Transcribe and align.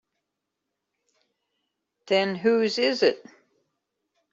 Then 2.07 2.33
whose 2.33 2.79
is 2.79 3.03
it? 3.03 3.23